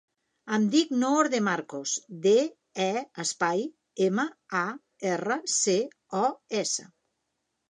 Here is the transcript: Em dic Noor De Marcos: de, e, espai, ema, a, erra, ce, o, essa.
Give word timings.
Em 0.55 0.63
dic 0.75 0.93
Noor 1.01 1.27
De 1.33 1.41
Marcos: 1.47 1.93
de, 2.23 2.33
e, 2.87 2.89
espai, 3.25 3.61
ema, 4.07 4.27
a, 4.61 4.63
erra, 5.13 5.39
ce, 5.59 5.77
o, 6.23 6.25
essa. 6.65 6.89